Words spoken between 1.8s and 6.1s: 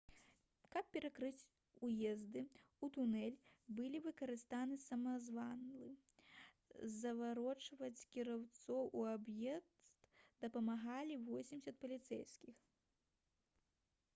уезды ў тунэль былі выкарыстаны самазвалы